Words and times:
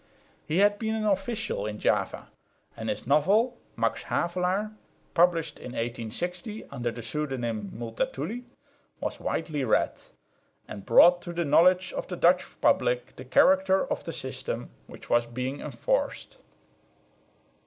He 0.47 0.57
had 0.57 0.79
been 0.79 0.95
an 0.95 1.05
official 1.05 1.67
in 1.67 1.77
Java, 1.77 2.29
and 2.75 2.89
his 2.89 3.05
novel 3.05 3.59
Max 3.75 4.01
Havelaar, 4.05 4.71
published 5.13 5.59
in 5.59 5.73
1860 5.73 6.65
under 6.71 6.89
the 6.89 7.03
pseudonym 7.03 7.69
"Multatuli," 7.77 8.45
was 8.99 9.19
widely 9.19 9.63
read, 9.63 9.93
and 10.67 10.87
brought 10.87 11.21
to 11.21 11.33
the 11.33 11.45
knowledge 11.45 11.93
of 11.93 12.07
the 12.07 12.15
Dutch 12.17 12.59
public 12.61 13.15
the 13.15 13.25
character 13.25 13.85
of 13.91 14.03
the 14.03 14.11
system 14.13 14.71
which 14.87 15.07
was 15.07 15.27
being 15.27 15.61
enforced. 15.61 16.37